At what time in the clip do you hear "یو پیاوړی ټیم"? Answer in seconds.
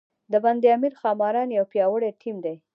1.57-2.37